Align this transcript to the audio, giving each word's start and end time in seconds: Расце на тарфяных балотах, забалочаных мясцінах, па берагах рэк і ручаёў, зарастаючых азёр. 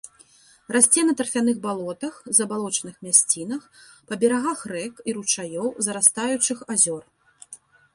Расце 0.75 1.01
на 1.09 1.13
тарфяных 1.19 1.57
балотах, 1.65 2.13
забалочаных 2.39 2.95
мясцінах, 3.09 3.61
па 4.11 4.23
берагах 4.25 4.67
рэк 4.75 4.93
і 5.11 5.19
ручаёў, 5.21 5.67
зарастаючых 5.91 6.69
азёр. 6.77 7.03